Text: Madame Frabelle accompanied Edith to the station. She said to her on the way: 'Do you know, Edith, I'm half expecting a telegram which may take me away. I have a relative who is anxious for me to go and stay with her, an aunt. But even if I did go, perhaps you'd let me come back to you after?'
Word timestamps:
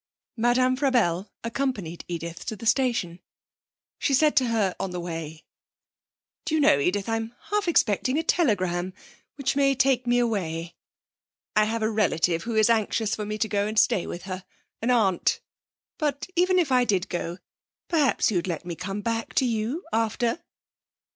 Madame 0.37 0.75
Frabelle 0.75 1.29
accompanied 1.43 2.03
Edith 2.07 2.43
to 2.47 2.55
the 2.55 2.65
station. 2.65 3.19
She 3.99 4.15
said 4.15 4.35
to 4.37 4.47
her 4.47 4.75
on 4.79 4.89
the 4.89 4.99
way: 4.99 5.43
'Do 6.45 6.55
you 6.55 6.59
know, 6.61 6.79
Edith, 6.79 7.07
I'm 7.07 7.35
half 7.51 7.67
expecting 7.67 8.17
a 8.17 8.23
telegram 8.23 8.95
which 9.35 9.55
may 9.55 9.75
take 9.75 10.07
me 10.07 10.17
away. 10.17 10.75
I 11.55 11.65
have 11.65 11.83
a 11.83 11.91
relative 11.91 12.45
who 12.45 12.55
is 12.55 12.67
anxious 12.67 13.13
for 13.15 13.27
me 13.27 13.37
to 13.37 13.47
go 13.47 13.67
and 13.67 13.77
stay 13.77 14.07
with 14.07 14.23
her, 14.23 14.43
an 14.81 14.89
aunt. 14.89 15.39
But 15.99 16.25
even 16.35 16.57
if 16.57 16.71
I 16.71 16.83
did 16.83 17.07
go, 17.07 17.37
perhaps 17.87 18.31
you'd 18.31 18.47
let 18.47 18.65
me 18.65 18.73
come 18.75 19.01
back 19.01 19.35
to 19.35 19.45
you 19.45 19.85
after?' 19.93 20.43